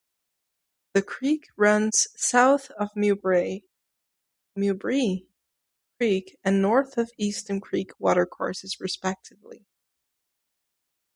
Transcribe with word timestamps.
The 0.95 1.03
creek 1.03 1.45
runs 1.55 2.07
south 2.15 2.71
of 2.71 2.89
Millbrae 2.97 3.65
Creek 6.07 6.39
and 6.43 6.59
north 6.59 6.97
of 6.97 7.11
Easton 7.19 7.61
Creek 7.61 7.91
watercourses 7.99 8.77
respectively. 8.79 9.67